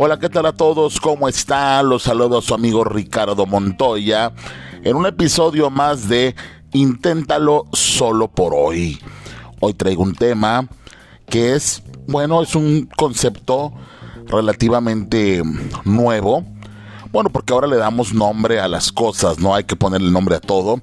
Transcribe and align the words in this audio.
Hola, 0.00 0.16
¿qué 0.16 0.28
tal 0.28 0.46
a 0.46 0.52
todos? 0.52 1.00
¿Cómo 1.00 1.28
están? 1.28 1.88
Los 1.88 2.04
saludo 2.04 2.38
a 2.38 2.42
su 2.42 2.54
amigo 2.54 2.84
Ricardo 2.84 3.46
Montoya 3.46 4.32
en 4.84 4.94
un 4.94 5.06
episodio 5.06 5.70
más 5.70 6.08
de 6.08 6.36
Inténtalo 6.72 7.66
solo 7.72 8.28
por 8.28 8.54
hoy. 8.54 9.00
Hoy 9.58 9.74
traigo 9.74 10.04
un 10.04 10.14
tema 10.14 10.68
que 11.28 11.56
es, 11.56 11.82
bueno, 12.06 12.40
es 12.44 12.54
un 12.54 12.88
concepto 12.96 13.72
relativamente 14.28 15.42
nuevo. 15.84 16.44
Bueno, 17.10 17.30
porque 17.30 17.52
ahora 17.52 17.66
le 17.66 17.76
damos 17.76 18.14
nombre 18.14 18.60
a 18.60 18.68
las 18.68 18.92
cosas, 18.92 19.40
no 19.40 19.52
hay 19.52 19.64
que 19.64 19.74
ponerle 19.74 20.12
nombre 20.12 20.36
a 20.36 20.40
todo. 20.40 20.80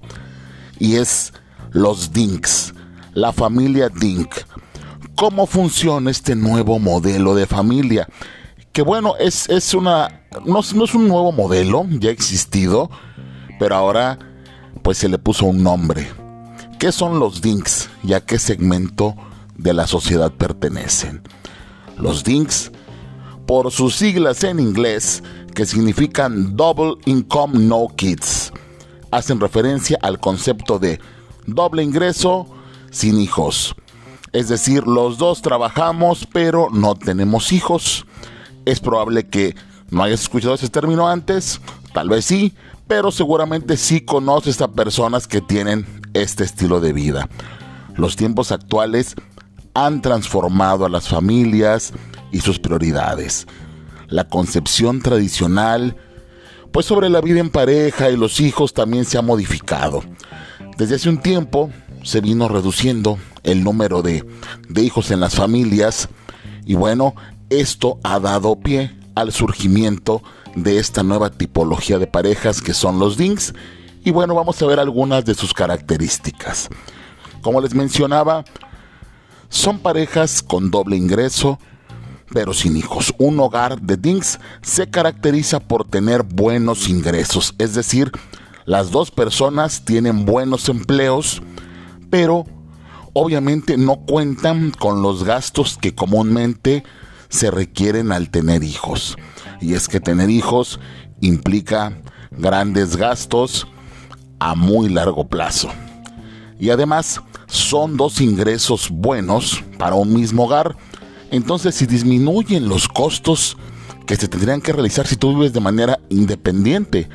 Y 0.78 0.98
es 0.98 1.32
los 1.72 2.12
Dinks, 2.12 2.74
la 3.14 3.32
familia 3.32 3.88
Dink. 3.88 4.36
¿Cómo 5.16 5.48
funciona 5.48 6.12
este 6.12 6.36
nuevo 6.36 6.80
modelo 6.80 7.34
de 7.34 7.46
familia? 7.46 8.10
Que 8.76 8.82
bueno, 8.82 9.16
es, 9.18 9.48
es 9.48 9.74
una. 9.74 10.26
No, 10.46 10.60
no 10.76 10.84
es 10.84 10.94
un 10.94 11.08
nuevo 11.08 11.32
modelo, 11.32 11.86
ya 11.92 12.10
existido, 12.10 12.90
pero 13.58 13.74
ahora 13.74 14.20
pues 14.84 14.98
se 14.98 15.08
le 15.08 15.18
puso 15.18 15.46
un 15.46 15.64
nombre. 15.64 16.06
¿Qué 16.78 16.92
son 16.92 17.18
los 17.18 17.42
Dinks 17.42 17.90
y 18.04 18.12
a 18.12 18.20
qué 18.20 18.38
segmento 18.38 19.16
de 19.56 19.74
la 19.74 19.88
sociedad 19.88 20.30
pertenecen? 20.30 21.22
Los 21.98 22.26
Dinks, 22.26 22.74
por 23.48 23.72
sus 23.72 23.96
siglas 23.96 24.44
en 24.44 24.60
inglés, 24.60 25.24
que 25.54 25.66
significan 25.66 26.58
Double 26.58 26.96
Income 27.06 27.58
No 27.58 27.88
Kids, 27.96 28.52
hacen 29.10 29.40
referencia 29.40 29.98
al 30.02 30.20
concepto 30.20 30.80
de 30.80 31.00
doble 31.48 31.82
ingreso 31.82 32.46
sin 32.92 33.22
hijos. 33.22 33.74
Es 34.34 34.50
decir, 34.50 34.86
los 34.86 35.18
dos 35.18 35.42
trabajamos 35.42 36.28
pero 36.34 36.68
no 36.74 36.96
tenemos 36.96 37.54
hijos. 37.54 38.06
Es 38.66 38.80
probable 38.80 39.28
que 39.28 39.56
no 39.90 40.04
hayas 40.04 40.22
escuchado 40.22 40.56
ese 40.56 40.70
término 40.70 41.08
antes, 41.08 41.62
tal 41.94 42.10
vez 42.10 42.26
sí, 42.26 42.54
pero 42.88 43.12
seguramente 43.12 43.78
sí 43.78 44.02
conoces 44.02 44.62
a 44.62 44.72
personas 44.72 45.28
que 45.28 45.42
tienen 45.42 45.86
este 46.14 46.44
estilo 46.44 46.80
de 46.80 46.94
vida. 46.94 47.30
Los 47.96 48.16
tiempos 48.16 48.52
actuales 48.52 49.16
han 49.74 50.02
transformado 50.02 50.86
a 50.86 50.90
las 50.90 51.08
familias 51.08 51.94
y 52.32 52.42
sus 52.42 52.60
prioridades. 52.60 53.48
La 54.08 54.28
concepción 54.28 55.02
tradicional, 55.02 55.96
pues 56.72 56.86
sobre 56.86 57.10
la 57.10 57.22
vida 57.22 57.40
en 57.40 57.50
pareja 57.50 58.10
y 58.10 58.18
los 58.18 58.40
hijos 58.40 58.74
también 58.74 59.06
se 59.06 59.18
ha 59.18 59.22
modificado. 59.22 60.04
Desde 60.78 60.96
hace 60.96 61.10
un 61.10 61.20
tiempo 61.20 61.70
se 62.04 62.22
vino 62.22 62.48
reduciendo 62.48 63.18
el 63.44 63.64
número 63.64 64.02
de, 64.02 64.26
de 64.70 64.82
hijos 64.82 65.12
en 65.12 65.20
las 65.20 65.36
familias 65.36 66.10
y 66.66 66.76
bueno, 66.76 67.16
esto 67.60 68.00
ha 68.04 68.20
dado 68.20 68.56
pie 68.60 68.96
al 69.16 69.32
surgimiento 69.32 70.22
de 70.56 70.80
esta 70.80 71.04
nueva 71.04 71.30
tipología 71.30 72.00
de 72.00 72.08
parejas 72.08 72.62
que 72.62 72.74
son 72.74 73.00
los 73.00 73.18
DINGs. 73.18 73.54
Y 74.04 74.12
bueno, 74.12 74.36
vamos 74.36 74.62
a 74.62 74.66
ver 74.66 74.80
algunas 74.80 75.26
de 75.26 75.34
sus 75.34 75.54
características. 75.54 76.70
Como 77.42 77.62
les 77.62 77.74
mencionaba, 77.74 78.46
son 79.50 79.80
parejas 79.80 80.42
con 80.42 80.72
doble 80.72 80.96
ingreso, 80.96 81.60
pero 82.32 82.54
sin 82.54 82.78
hijos. 82.78 83.14
Un 83.18 83.40
hogar 83.40 83.82
de 83.82 83.98
DINGs 83.98 84.40
se 84.62 84.90
caracteriza 84.90 85.60
por 85.60 85.88
tener 85.88 86.24
buenos 86.24 86.90
ingresos, 86.90 87.56
es 87.58 87.74
decir, 87.74 88.12
las 88.66 88.90
dos 88.90 89.12
personas 89.12 89.86
tienen 89.86 90.26
buenos 90.26 90.70
empleos, 90.70 91.42
pero 92.10 92.46
obviamente 93.14 93.78
no 93.78 93.98
cuentan 93.98 94.72
con 94.72 95.02
los 95.04 95.24
gastos 95.24 95.78
que 95.80 95.94
comúnmente 95.94 96.84
se 97.30 97.52
requieren 97.52 98.12
al 98.12 98.30
tener 98.30 98.64
hijos. 98.64 99.18
Y 99.62 99.74
es 99.74 99.88
que 99.88 100.00
tener 100.00 100.30
hijos 100.30 100.80
implica 101.22 101.98
grandes 102.32 102.96
gastos 102.98 103.68
a 104.40 104.56
muy 104.56 104.90
largo 104.90 105.28
plazo. 105.28 105.70
Y 106.60 106.70
además 106.70 107.22
son 107.48 107.98
dos 107.98 108.22
ingresos 108.22 108.90
buenos 108.90 109.64
para 109.78 109.96
un 109.96 110.14
mismo 110.14 110.46
hogar. 110.46 110.76
Entonces 111.32 111.76
si 111.76 111.86
disminuyen 111.86 112.68
los 112.68 112.88
costos 112.88 113.58
que 114.06 114.16
se 114.16 114.28
tendrían 114.28 114.62
que 114.62 114.74
realizar 114.74 115.08
si 115.08 115.16
tú 115.16 115.36
vives 115.36 115.54
de 115.54 115.60
manera 115.60 116.00
independiente. 116.10 117.10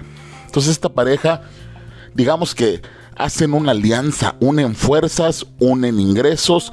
Entonces 0.47 0.73
esta 0.73 0.89
pareja, 0.89 1.43
digamos 2.15 2.55
que 2.55 2.83
hacen 3.17 3.53
una 3.53 3.73
alianza, 3.73 4.37
unen 4.41 4.75
fuerzas, 4.75 5.47
unen 5.59 6.01
ingresos 6.01 6.73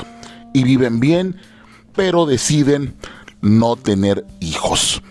y 0.54 0.64
viven 0.64 1.00
bien, 1.00 1.40
pero 1.96 2.26
deciden 2.26 2.96
no 3.42 3.76
tener 3.76 4.26
hijos. 4.40 5.02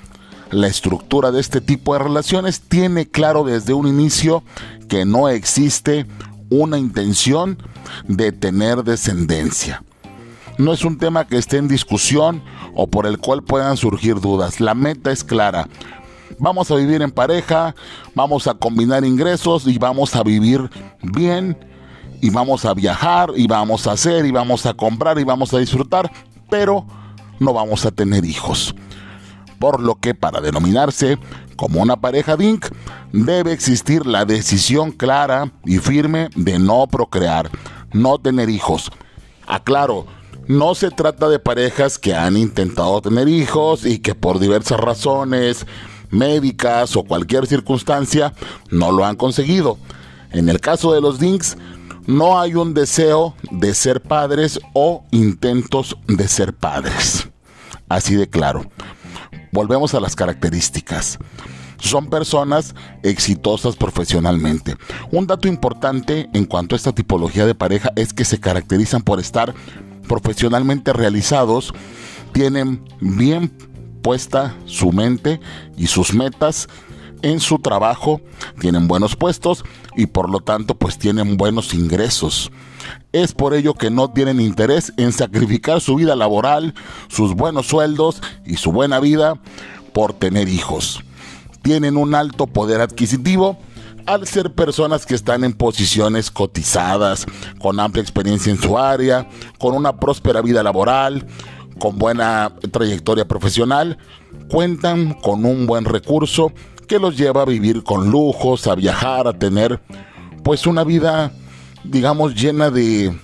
La 0.50 0.68
estructura 0.68 1.32
de 1.32 1.40
este 1.40 1.60
tipo 1.60 1.92
de 1.92 2.00
relaciones 2.00 2.60
tiene 2.60 3.06
claro 3.06 3.44
desde 3.44 3.74
un 3.74 3.86
inicio 3.88 4.44
que 4.88 5.04
no 5.04 5.28
existe 5.28 6.06
una 6.50 6.78
intención 6.78 7.58
de 8.06 8.32
tener 8.32 8.84
descendencia. 8.84 9.82
No 10.58 10.72
es 10.72 10.84
un 10.84 10.98
tema 10.98 11.26
que 11.26 11.36
esté 11.36 11.58
en 11.58 11.68
discusión 11.68 12.42
o 12.74 12.86
por 12.86 13.06
el 13.06 13.18
cual 13.18 13.42
puedan 13.42 13.76
surgir 13.76 14.20
dudas. 14.20 14.60
La 14.60 14.74
meta 14.74 15.10
es 15.10 15.24
clara. 15.24 15.68
Vamos 16.38 16.70
a 16.70 16.76
vivir 16.76 17.02
en 17.02 17.10
pareja, 17.10 17.74
vamos 18.14 18.46
a 18.46 18.54
combinar 18.54 19.04
ingresos 19.04 19.66
y 19.66 19.78
vamos 19.78 20.14
a 20.14 20.22
vivir 20.22 20.70
bien 21.02 21.56
y 22.20 22.30
vamos 22.30 22.64
a 22.64 22.74
viajar 22.74 23.30
y 23.36 23.46
vamos 23.46 23.86
a 23.86 23.92
hacer 23.92 24.26
y 24.26 24.30
vamos 24.30 24.66
a 24.66 24.74
comprar 24.74 25.18
y 25.18 25.24
vamos 25.24 25.52
a 25.54 25.58
disfrutar, 25.58 26.10
pero 26.50 26.86
no 27.38 27.52
vamos 27.52 27.86
a 27.86 27.90
tener 27.90 28.24
hijos. 28.24 28.74
Por 29.58 29.80
lo 29.80 29.96
que 29.96 30.14
para 30.14 30.40
denominarse 30.40 31.18
como 31.56 31.80
una 31.80 31.96
pareja 31.96 32.36
DINK 32.36 32.68
debe 33.12 33.52
existir 33.52 34.06
la 34.06 34.24
decisión 34.24 34.92
clara 34.92 35.52
y 35.64 35.78
firme 35.78 36.28
de 36.36 36.58
no 36.58 36.86
procrear, 36.86 37.50
no 37.92 38.18
tener 38.18 38.50
hijos. 38.50 38.90
Aclaro, 39.46 40.06
no 40.48 40.74
se 40.74 40.90
trata 40.90 41.28
de 41.28 41.38
parejas 41.38 41.98
que 41.98 42.14
han 42.14 42.36
intentado 42.36 43.00
tener 43.00 43.28
hijos 43.28 43.84
y 43.84 43.98
que 43.98 44.14
por 44.14 44.38
diversas 44.38 44.78
razones 44.78 45.66
médicas 46.10 46.96
o 46.96 47.02
cualquier 47.02 47.46
circunstancia 47.46 48.32
no 48.70 48.92
lo 48.92 49.04
han 49.04 49.16
conseguido. 49.16 49.78
En 50.30 50.48
el 50.48 50.60
caso 50.60 50.92
de 50.92 51.00
los 51.00 51.18
DINKs, 51.18 51.56
no 52.06 52.40
hay 52.40 52.54
un 52.54 52.74
deseo 52.74 53.34
de 53.50 53.74
ser 53.74 54.02
padres 54.02 54.60
o 54.72 55.04
intentos 55.10 55.96
de 56.06 56.28
ser 56.28 56.54
padres. 56.54 57.28
Así 57.88 58.14
de 58.14 58.28
claro. 58.28 58.64
Volvemos 59.52 59.94
a 59.94 60.00
las 60.00 60.16
características. 60.16 61.18
Son 61.78 62.08
personas 62.08 62.74
exitosas 63.02 63.76
profesionalmente. 63.76 64.76
Un 65.10 65.26
dato 65.26 65.46
importante 65.48 66.28
en 66.32 66.46
cuanto 66.46 66.74
a 66.74 66.78
esta 66.78 66.92
tipología 66.92 67.46
de 67.46 67.54
pareja 67.54 67.92
es 67.96 68.12
que 68.12 68.24
se 68.24 68.40
caracterizan 68.40 69.02
por 69.02 69.20
estar 69.20 69.54
profesionalmente 70.08 70.92
realizados, 70.92 71.74
tienen 72.32 72.84
bien 73.00 73.52
puesta 74.02 74.54
su 74.64 74.92
mente 74.92 75.40
y 75.76 75.88
sus 75.88 76.14
metas 76.14 76.68
en 77.22 77.40
su 77.40 77.58
trabajo, 77.58 78.20
tienen 78.60 78.88
buenos 78.88 79.16
puestos 79.16 79.64
y 79.96 80.06
por 80.06 80.30
lo 80.30 80.40
tanto 80.40 80.74
pues 80.74 80.98
tienen 80.98 81.36
buenos 81.36 81.74
ingresos. 81.74 82.50
Es 83.12 83.32
por 83.32 83.54
ello 83.54 83.74
que 83.74 83.90
no 83.90 84.10
tienen 84.10 84.40
interés 84.40 84.92
en 84.96 85.12
sacrificar 85.12 85.80
su 85.80 85.96
vida 85.96 86.16
laboral, 86.16 86.74
sus 87.08 87.34
buenos 87.34 87.66
sueldos 87.66 88.22
y 88.44 88.56
su 88.56 88.72
buena 88.72 89.00
vida 89.00 89.40
por 89.92 90.12
tener 90.12 90.48
hijos. 90.48 91.02
Tienen 91.62 91.96
un 91.96 92.14
alto 92.14 92.46
poder 92.46 92.80
adquisitivo 92.80 93.58
al 94.06 94.26
ser 94.26 94.52
personas 94.52 95.04
que 95.04 95.14
están 95.14 95.42
en 95.42 95.52
posiciones 95.52 96.30
cotizadas, 96.30 97.26
con 97.58 97.80
amplia 97.80 98.02
experiencia 98.02 98.52
en 98.52 98.60
su 98.60 98.78
área, 98.78 99.28
con 99.58 99.74
una 99.74 99.96
próspera 99.96 100.42
vida 100.42 100.62
laboral, 100.62 101.26
con 101.78 101.98
buena 101.98 102.52
trayectoria 102.70 103.26
profesional, 103.26 103.98
cuentan 104.48 105.14
con 105.14 105.44
un 105.44 105.66
buen 105.66 105.84
recurso 105.84 106.52
que 106.86 106.98
los 106.98 107.16
lleva 107.16 107.42
a 107.42 107.46
vivir 107.46 107.82
con 107.82 108.10
lujos, 108.10 108.66
a 108.66 108.74
viajar, 108.74 109.26
a 109.26 109.38
tener 109.38 109.80
pues 110.42 110.66
una 110.66 110.84
vida 110.84 111.32
digamos 111.84 112.34
llena 112.34 112.70
de 112.70 113.16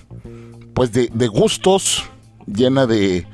pues 0.73 0.91
de, 0.91 1.27
gustos, 1.27 2.03
llena 2.47 2.87
de, 2.87 3.27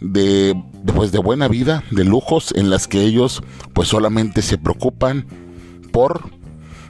de 0.00 0.54
pues 0.94 1.10
de 1.10 1.18
buena 1.18 1.48
vida, 1.48 1.82
de 1.90 2.04
lujos 2.04 2.52
en 2.54 2.70
las 2.70 2.86
que 2.86 3.02
ellos 3.02 3.42
pues 3.72 3.88
solamente 3.88 4.42
se 4.42 4.58
preocupan 4.58 5.26
por 5.90 6.30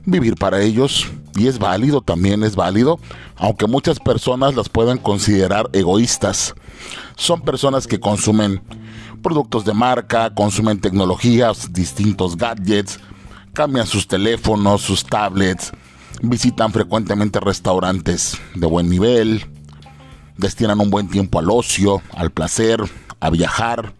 vivir 0.04 0.34
para 0.34 0.60
ellos 0.60 1.06
y 1.36 1.46
es 1.48 1.58
válido, 1.58 2.02
también 2.02 2.42
es 2.44 2.54
válido, 2.54 2.98
aunque 3.36 3.66
muchas 3.66 3.98
personas 3.98 4.54
las 4.54 4.68
puedan 4.68 4.98
considerar 4.98 5.70
egoístas. 5.72 6.54
Son 7.16 7.40
personas 7.40 7.86
que 7.86 7.98
consumen 7.98 8.62
productos 9.24 9.64
de 9.64 9.72
marca, 9.72 10.34
consumen 10.34 10.78
tecnologías, 10.78 11.72
distintos 11.72 12.36
gadgets, 12.36 13.00
cambian 13.54 13.86
sus 13.86 14.06
teléfonos, 14.06 14.82
sus 14.82 15.02
tablets, 15.02 15.72
visitan 16.20 16.70
frecuentemente 16.70 17.40
restaurantes 17.40 18.38
de 18.54 18.66
buen 18.66 18.90
nivel, 18.90 19.46
destinan 20.36 20.78
un 20.78 20.90
buen 20.90 21.08
tiempo 21.08 21.38
al 21.38 21.50
ocio, 21.50 22.02
al 22.12 22.32
placer, 22.32 22.82
a 23.18 23.30
viajar, 23.30 23.94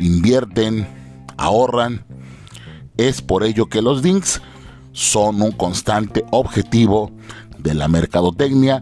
invierten, 0.00 0.88
ahorran. 1.36 2.02
Es 2.96 3.20
por 3.20 3.44
ello 3.44 3.66
que 3.66 3.82
los 3.82 4.02
DINKs 4.02 4.40
son 4.92 5.42
un 5.42 5.52
constante 5.52 6.24
objetivo 6.30 7.12
de 7.58 7.74
la 7.74 7.86
mercadotecnia, 7.86 8.80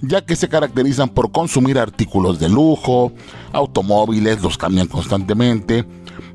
ya 0.00 0.24
que 0.24 0.36
se 0.36 0.48
caracterizan 0.48 1.08
por 1.08 1.32
consumir 1.32 1.78
artículos 1.78 2.38
de 2.38 2.48
lujo, 2.48 3.12
automóviles, 3.52 4.42
los 4.42 4.56
cambian 4.56 4.86
constantemente, 4.86 5.84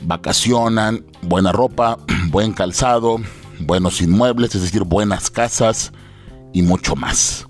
vacacionan, 0.03 1.05
buena 1.21 1.51
ropa, 1.51 1.97
buen 2.29 2.53
calzado, 2.53 3.17
buenos 3.59 4.01
inmuebles, 4.01 4.55
es 4.55 4.63
decir, 4.63 4.83
buenas 4.83 5.29
casas 5.29 5.93
y 6.51 6.61
mucho 6.61 6.95
más. 6.95 7.47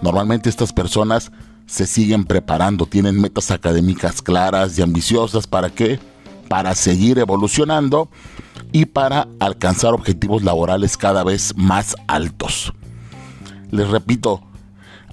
Normalmente 0.00 0.48
estas 0.48 0.72
personas 0.72 1.30
se 1.66 1.86
siguen 1.86 2.24
preparando, 2.24 2.86
tienen 2.86 3.20
metas 3.20 3.50
académicas 3.50 4.22
claras 4.22 4.78
y 4.78 4.82
ambiciosas 4.82 5.46
para 5.46 5.70
qué? 5.70 5.98
Para 6.48 6.74
seguir 6.74 7.18
evolucionando 7.18 8.08
y 8.72 8.86
para 8.86 9.28
alcanzar 9.40 9.94
objetivos 9.94 10.42
laborales 10.42 10.96
cada 10.96 11.24
vez 11.24 11.54
más 11.56 11.96
altos. 12.06 12.72
Les 13.70 13.88
repito, 13.88 14.42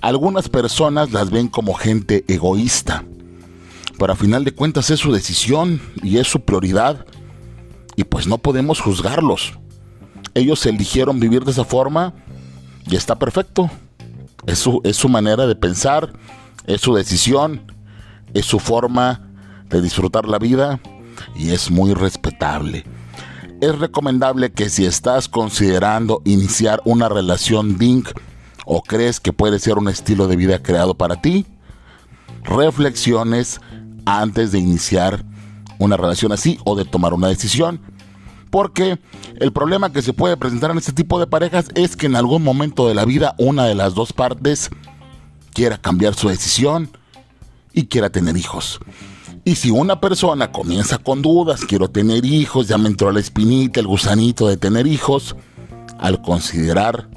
algunas 0.01 0.49
personas 0.49 1.11
las 1.11 1.29
ven 1.29 1.47
como 1.47 1.73
gente 1.75 2.25
egoísta, 2.27 3.05
pero 3.97 4.13
a 4.13 4.15
final 4.15 4.43
de 4.43 4.53
cuentas 4.53 4.89
es 4.89 4.99
su 4.99 5.11
decisión 5.11 5.79
y 6.01 6.17
es 6.17 6.27
su 6.27 6.41
prioridad 6.41 7.05
y 7.95 8.03
pues 8.03 8.25
no 8.25 8.39
podemos 8.39 8.81
juzgarlos. 8.81 9.53
Ellos 10.33 10.65
eligieron 10.65 11.19
vivir 11.19 11.43
de 11.45 11.51
esa 11.51 11.65
forma 11.65 12.13
y 12.89 12.95
está 12.95 13.19
perfecto. 13.19 13.69
Es 14.47 14.57
su, 14.57 14.81
es 14.83 14.97
su 14.97 15.07
manera 15.07 15.45
de 15.45 15.55
pensar, 15.55 16.13
es 16.65 16.81
su 16.81 16.95
decisión, 16.95 17.71
es 18.33 18.45
su 18.45 18.59
forma 18.59 19.29
de 19.69 19.81
disfrutar 19.81 20.27
la 20.27 20.39
vida 20.39 20.79
y 21.35 21.51
es 21.51 21.69
muy 21.69 21.93
respetable. 21.93 22.85
Es 23.61 23.77
recomendable 23.77 24.51
que 24.51 24.69
si 24.69 24.85
estás 24.85 25.29
considerando 25.29 26.23
iniciar 26.25 26.81
una 26.85 27.07
relación 27.07 27.77
DINK 27.77 28.09
o 28.65 28.81
crees 28.81 29.19
que 29.19 29.33
puede 29.33 29.59
ser 29.59 29.77
un 29.77 29.87
estilo 29.87 30.27
de 30.27 30.35
vida 30.35 30.61
creado 30.61 30.95
para 30.95 31.21
ti, 31.21 31.45
reflexiones 32.43 33.59
antes 34.05 34.51
de 34.51 34.59
iniciar 34.59 35.23
una 35.79 35.97
relación 35.97 36.31
así 36.31 36.59
o 36.63 36.75
de 36.75 36.85
tomar 36.85 37.13
una 37.13 37.27
decisión. 37.27 37.81
Porque 38.49 38.99
el 39.39 39.53
problema 39.53 39.93
que 39.93 40.01
se 40.01 40.13
puede 40.13 40.35
presentar 40.35 40.71
en 40.71 40.77
este 40.77 40.91
tipo 40.91 41.19
de 41.19 41.27
parejas 41.27 41.69
es 41.73 41.95
que 41.95 42.07
en 42.07 42.15
algún 42.15 42.43
momento 42.43 42.87
de 42.87 42.95
la 42.95 43.05
vida 43.05 43.33
una 43.37 43.65
de 43.65 43.75
las 43.75 43.93
dos 43.93 44.11
partes 44.11 44.69
quiera 45.53 45.77
cambiar 45.77 46.15
su 46.15 46.27
decisión 46.27 46.89
y 47.73 47.85
quiera 47.85 48.09
tener 48.09 48.35
hijos. 48.35 48.79
Y 49.43 49.55
si 49.55 49.71
una 49.71 49.99
persona 49.99 50.51
comienza 50.51 50.97
con 50.97 51.21
dudas, 51.21 51.61
quiero 51.65 51.89
tener 51.89 52.25
hijos, 52.25 52.67
ya 52.67 52.77
me 52.77 52.89
entró 52.89 53.11
la 53.11 53.19
espinita, 53.19 53.79
el 53.79 53.87
gusanito 53.87 54.47
de 54.47 54.57
tener 54.57 54.85
hijos, 54.85 55.35
al 55.97 56.21
considerar 56.21 57.09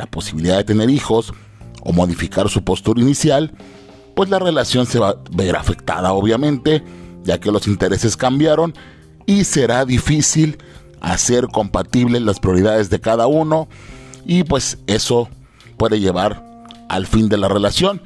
la 0.00 0.06
posibilidad 0.06 0.56
de 0.56 0.64
tener 0.64 0.88
hijos 0.88 1.34
o 1.82 1.92
modificar 1.92 2.48
su 2.48 2.64
postura 2.64 3.02
inicial, 3.02 3.52
pues 4.16 4.30
la 4.30 4.38
relación 4.38 4.86
se 4.86 4.98
va 4.98 5.10
a 5.10 5.16
ver 5.32 5.56
afectada 5.56 6.14
obviamente, 6.14 6.82
ya 7.22 7.38
que 7.38 7.52
los 7.52 7.66
intereses 7.66 8.16
cambiaron 8.16 8.72
y 9.26 9.44
será 9.44 9.84
difícil 9.84 10.56
hacer 11.02 11.48
compatibles 11.48 12.22
las 12.22 12.40
prioridades 12.40 12.88
de 12.88 12.98
cada 12.98 13.26
uno 13.26 13.68
y 14.24 14.44
pues 14.44 14.78
eso 14.86 15.28
puede 15.76 16.00
llevar 16.00 16.42
al 16.88 17.06
fin 17.06 17.28
de 17.28 17.36
la 17.36 17.48
relación. 17.48 18.00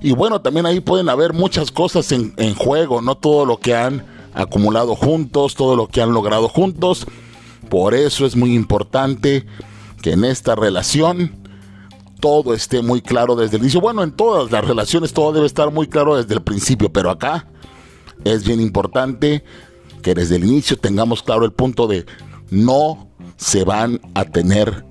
Y 0.00 0.12
bueno, 0.12 0.40
también 0.40 0.64
ahí 0.64 0.80
pueden 0.80 1.10
haber 1.10 1.34
muchas 1.34 1.70
cosas 1.70 2.10
en, 2.12 2.32
en, 2.38 2.54
juego, 2.54 3.02
no 3.02 3.16
todo 3.16 3.44
lo 3.44 3.58
que 3.58 3.74
han 3.74 4.06
acumulado 4.32 4.94
juntos, 4.94 5.54
todo 5.54 5.76
lo 5.76 5.88
que 5.88 6.00
han 6.00 6.14
logrado 6.14 6.48
juntos. 6.48 7.06
Por 7.68 7.94
eso 7.94 8.24
es 8.24 8.34
muy 8.34 8.54
importante 8.54 9.46
que 10.04 10.12
en 10.12 10.24
esta 10.26 10.54
relación 10.54 11.32
todo 12.20 12.52
esté 12.52 12.82
muy 12.82 13.00
claro 13.00 13.36
desde 13.36 13.56
el 13.56 13.62
inicio. 13.62 13.80
Bueno, 13.80 14.02
en 14.02 14.12
todas 14.12 14.52
las 14.52 14.62
relaciones 14.62 15.14
todo 15.14 15.32
debe 15.32 15.46
estar 15.46 15.72
muy 15.72 15.86
claro 15.88 16.16
desde 16.16 16.34
el 16.34 16.42
principio, 16.42 16.92
pero 16.92 17.08
acá 17.08 17.48
es 18.22 18.44
bien 18.44 18.60
importante 18.60 19.42
que 20.02 20.14
desde 20.14 20.36
el 20.36 20.44
inicio 20.44 20.76
tengamos 20.76 21.22
claro 21.22 21.46
el 21.46 21.52
punto 21.52 21.86
de 21.86 22.04
no 22.50 23.08
se 23.38 23.64
van 23.64 23.98
a 24.14 24.26
tener 24.26 24.84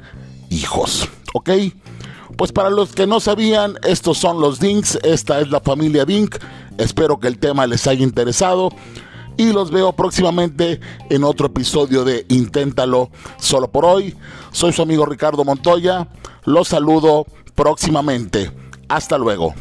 hijos. 0.50 1.08
¿Ok? 1.36 1.52
Pues 2.36 2.52
para 2.52 2.72
los 2.72 2.94
que 2.94 3.06
no 3.06 3.20
sabían, 3.20 3.76
estos 3.84 4.18
son 4.18 4.42
los 4.42 4.60
Dinks, 4.60 4.98
esta 5.04 5.42
es 5.42 5.52
la 5.52 5.60
familia 5.60 6.06
Dink. 6.06 6.38
Espero 6.80 7.20
que 7.20 7.28
el 7.28 7.38
tema 7.38 7.68
les 7.68 7.86
haya 7.86 8.02
interesado 8.02 8.72
y 9.38 9.52
los 9.52 9.72
veo 9.72 9.94
próximamente 9.94 10.80
en 11.10 11.24
otro 11.24 11.48
episodio 11.48 12.04
de 12.04 12.26
Inténtalo 12.30 13.10
solo 13.38 13.72
por 13.72 13.86
hoy. 13.86 14.16
Soy 14.52 14.74
su 14.74 14.82
amigo 14.82 15.06
Ricardo 15.06 15.44
Montoya, 15.44 16.08
los 16.46 16.68
saludo 16.70 17.26
próximamente. 17.56 18.52
Hasta 18.88 19.18
luego. 19.18 19.54